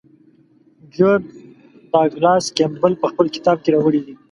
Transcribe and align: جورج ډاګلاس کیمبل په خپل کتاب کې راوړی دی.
جورج 0.95 1.25
ډاګلاس 1.91 2.45
کیمبل 2.57 2.93
په 3.01 3.05
خپل 3.11 3.25
کتاب 3.35 3.57
کې 3.63 3.69
راوړی 3.75 4.01
دی. 4.05 4.13